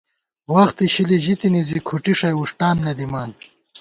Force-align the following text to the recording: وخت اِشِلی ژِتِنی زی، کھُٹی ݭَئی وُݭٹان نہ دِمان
وخت 0.53 0.77
اِشِلی 0.87 1.17
ژِتِنی 1.23 1.61
زی، 1.67 1.79
کھُٹی 1.87 2.13
ݭَئی 2.19 2.35
وُݭٹان 2.37 2.75
نہ 2.85 2.93
دِمان 2.97 3.29